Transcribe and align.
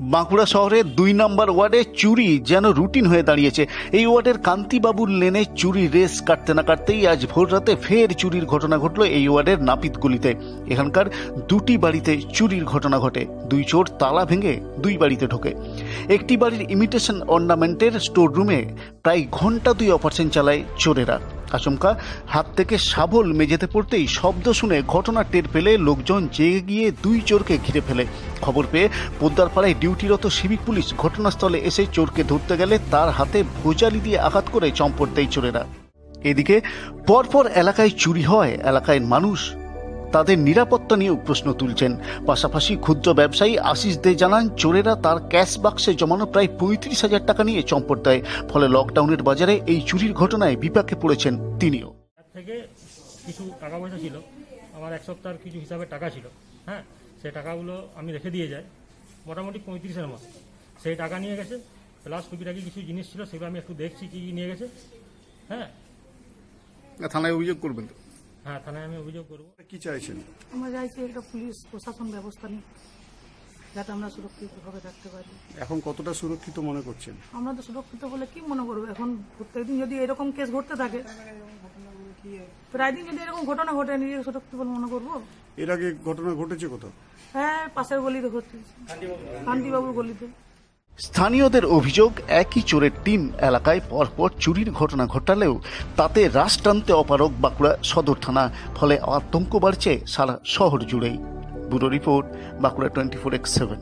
বাঁকুড়া 0.00 0.46
শহরের 0.46 0.84
দুই 0.94 1.12
নম্বর 1.12 1.50
ওয়ার্ডে 1.50 1.84
চুরি 1.94 2.38
যেন 2.38 2.64
রুটিন 2.70 3.06
হয়ে 3.06 3.22
দাঁড়িয়েছে। 3.22 3.66
এই 3.92 4.06
ওয়ার্ডের 4.06 4.38
কান্তিবাবুর 4.38 5.10
লেনে 5.10 5.44
চুরি 5.56 5.88
রেস 5.88 6.22
কাটতে 6.22 6.54
না 6.54 6.62
কাটতেই 6.62 7.06
আজ 7.06 7.26
ভোর 7.26 7.52
রাতে 7.52 7.76
ফের 7.76 8.08
চুরির 8.14 8.44
ঘটনা 8.44 8.78
ঘটলো 8.78 9.04
এই 9.04 9.28
ওয়ার্ডের 9.28 9.62
নাপিত 9.62 9.94
গলিতে 9.98 10.34
এখানকার 10.68 11.06
দুটি 11.48 11.78
বাড়িতে 11.78 12.20
চুরির 12.32 12.64
ঘটনা 12.64 12.98
ঘটে। 12.98 13.26
দুই 13.50 13.64
চোর 13.64 13.84
তালা 13.98 14.24
ভেঙে 14.24 14.60
দুই 14.78 14.96
বাড়িতে 14.98 15.26
ঢোকে। 15.26 15.54
একটি 16.08 16.36
বাড়ির 16.36 16.70
ইমিটেশন 16.70 17.22
অর্নামেন্টের 17.22 17.92
স্টোর 18.00 18.32
রুমে 18.32 18.64
প্রায় 19.02 19.22
ঘণ্টা 19.30 19.72
দুই 19.72 19.90
অপারেশন 19.90 20.28
চালায় 20.28 20.62
চোরেরা। 20.78 21.18
আচমকা 21.56 21.90
হাত 22.26 22.46
থেকে 22.56 22.74
শাবল 22.90 23.26
মেঝেতে 23.38 23.66
পড়তেই 23.66 24.06
শব্দ 24.18 24.46
শুনে 24.60 24.78
ঘটনা 24.94 25.20
টের 25.22 25.46
পেলে 25.52 25.72
লোকজন 25.88 26.20
জেগে 26.36 26.60
গিয়ে 26.60 26.86
দুই 27.02 27.18
চোরকে 27.28 27.54
ঘিরে 27.66 27.82
ফেলে। 27.88 28.04
খবর 28.44 28.64
পেয়ে 28.72 28.88
পোদ্দারপাড়ায় 29.20 29.78
ডিউটিরত 29.80 30.24
সিভিক 30.38 30.60
পুলিশ 30.66 30.86
ঘটনাস্থলে 31.02 31.58
এসে 31.70 31.82
চোরকে 31.92 32.22
ধরতে 32.24 32.54
গেলে 32.60 32.74
তার 32.90 33.08
হাতে 33.10 33.38
ভোজালি 33.62 34.00
দিয়ে 34.06 34.18
আঘাত 34.18 34.46
করে 34.52 34.68
চম্পট 34.78 35.08
দেয় 35.14 35.30
চোরেরা। 35.34 35.62
এদিকে 36.30 36.56
পরপর 37.06 37.44
এলাকায় 37.62 37.92
চুরি 38.02 38.22
হয়, 38.22 38.52
এলাকায় 38.70 39.00
মানুষ 39.12 39.38
তাদের 40.12 40.36
নিরাপত্তা 40.38 40.94
নিয়েও 40.96 41.22
প্রশ্ন 41.26 41.52
তুলছেন। 41.52 41.92
পাশাপাশি 42.26 42.72
ক্ষুদ্র 42.76 43.08
ব্যবসায়ী 43.14 43.54
আশিস 43.72 43.94
দে 43.98 44.14
জানান 44.14 44.44
চোরেরা 44.56 44.94
তার 44.96 45.18
ক্যাশ 45.28 45.50
বাক্সে 45.58 45.94
জমানো 45.94 46.26
প্রায় 46.26 46.48
পঁয়ত্রিশ 46.60 47.02
হাজার 47.02 47.26
টাকা 47.26 47.44
নিয়ে 47.44 47.62
চম্পট 47.62 47.98
দেয়। 48.04 48.20
ফলে 48.50 48.66
লকডাউনের 48.68 49.22
বাজারে 49.22 49.54
এই 49.72 49.80
চুরির 49.80 50.12
ঘটনায় 50.12 50.56
বিপাকে 50.56 50.94
পড়েছেন 51.02 51.34
তিনিও। 51.60 51.88
থেকে 52.34 52.54
কিছু 53.26 53.42
টাকা 53.60 53.76
পয়সা 53.78 53.98
ছিল। 53.98 54.14
আমার 54.76 54.92
এক 54.92 55.02
সপ্তাহের 55.06 55.38
কিছু 55.44 55.58
হিসাবে 55.58 55.84
টাকা 55.86 56.06
ছিল। 56.10 56.26
হ্যাঁ 56.66 56.82
সেই 57.22 57.30
টাকাগুলো 57.30 57.74
আমি 57.94 58.12
রেখে 58.12 58.30
দিয়ে 58.30 58.48
যাই। 58.48 58.64
মোটামুটি 59.26 59.58
পঁয়ত্রিশের 59.66 60.06
মতো। 60.06 60.26
সেই 60.82 60.96
টাকা 60.96 61.18
নিয়ে 61.18 61.36
গেছে। 61.36 61.54
প্লাস 62.04 62.24
টুকিটাকি 62.30 62.60
কিছু 62.62 62.80
জিনিস 62.82 63.04
ছিল 63.12 63.20
সেগুলো 63.24 63.48
আমি 63.50 63.58
একটু 63.58 63.74
দেখছি 63.74 64.04
কী 64.12 64.18
কী 64.26 64.32
নিয়ে 64.32 64.48
গেছে। 64.48 64.66
হ্যাঁ। 65.48 65.68
থানায় 67.12 67.34
অভিযোগ 67.34 67.56
করবেন 67.60 67.86
তো। 67.86 67.94
হ্যাঁ 68.44 68.60
থানায় 68.64 68.84
আমি 68.88 68.96
অভিযোগ 69.02 69.24
করব। 69.32 69.46
কি 69.70 69.76
চাইছেন? 69.86 70.16
আমরা 70.54 70.68
চাইছি 70.76 70.98
একটা 71.08 71.22
পুলিশ 71.30 71.56
প্রশাসন 71.70 72.06
ব্যবস্থা 72.16 72.46
যাতে 73.76 73.90
আমরা 73.96 74.08
সুরক্ষিতভাবে 74.16 74.80
থাকতে 74.86 75.08
পারি। 75.14 75.30
এখন 75.64 75.78
কতটা 75.88 76.12
সুরক্ষিত 76.20 76.56
মনে 76.68 76.82
করছেন? 76.88 77.14
আমরা 77.38 77.52
তো 77.58 77.62
সুরক্ষিত 77.68 78.02
বলে 78.12 78.24
কি 78.32 78.38
মনে 78.52 78.64
করব? 78.68 78.82
এখন 78.94 79.08
প্রত্যেকদিন 79.36 79.76
যদি 79.84 79.94
এরকম 80.04 80.26
কেস 80.36 80.48
ঘটতে 80.56 80.74
থাকে 80.82 81.00
প্রায় 82.74 82.92
দিন 82.96 83.04
যদি 83.10 83.20
এরকম 83.24 83.42
ঘটনা 83.50 83.72
ঘটে 83.78 83.92
নিজেকে 84.02 84.22
সুরক্ষিত 84.28 84.54
বলে 84.60 84.70
মনে 84.76 84.88
করব? 84.94 85.08
এর 85.62 85.68
আগে 85.74 85.88
ঘটনা 86.08 86.30
ঘটেছে 86.40 86.66
কোথাও? 86.74 86.92
হ্যাঁ 87.34 87.60
পাশের 87.76 88.00
গলিতে 88.04 88.28
ঘটছে। 88.34 88.56
কান্তিবাবুর 89.46 89.92
গলিতে। 89.98 90.26
স্থানীয়দের 91.06 91.64
অভিযোগ, 91.78 92.10
একই 92.42 92.62
চোরের 92.70 92.94
টিম 93.04 93.22
এলাকায় 93.48 93.80
পরপর 93.90 94.28
চুরির 94.42 94.70
ঘটনা 94.70 95.04
ঘটালেও 95.06 95.54
তাতে 95.96 96.20
রাশ 96.28 96.54
টানতে 96.64 96.92
অপারক 96.92 97.30
বাঁকুড়া 97.44 97.72
সদর 97.90 98.18
থানা, 98.24 98.44
ফলে 98.76 98.94
আতঙ্ক 99.16 99.52
বাড়ছে 99.64 99.92
সারা 100.06 100.34
শহর 100.56 100.80
জুড়েই। 100.90 101.16
Bureau 101.68 101.88
report, 101.88 102.26
Bankura 102.62 102.88
twenty 102.88 103.18
four 103.22 103.32
X 103.34 103.50
seven. 103.58 103.80